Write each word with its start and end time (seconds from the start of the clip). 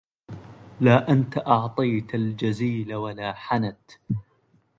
لا 0.81 1.09
أنت 1.11 1.37
أعطيت 1.37 2.15
الجزيل 2.15 2.95
ولا 2.95 3.33
حنت 3.33 3.91